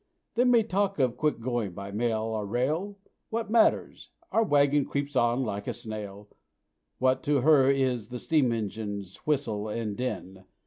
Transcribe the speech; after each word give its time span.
They 0.33 0.45
may 0.45 0.63
talk 0.63 0.97
of 0.97 1.15
quick 1.15 1.39
going 1.39 1.73
by 1.73 1.91
mail 1.91 2.23
or 2.23 2.43
by 2.47 2.51
rail 2.51 2.97
What 3.29 3.51
matters? 3.51 4.09
our 4.31 4.43
wagon 4.43 4.83
creeps 4.83 5.15
on 5.15 5.43
like 5.43 5.67
a 5.67 5.73
snail; 5.73 6.27
What 6.97 7.21
to 7.25 7.41
'her' 7.41 7.69
is 7.69 8.07
the 8.07 8.17
steam 8.17 8.51
engine's 8.51 9.15
whistle 9.27 9.69
and 9.69 9.95
din? 9.95 10.45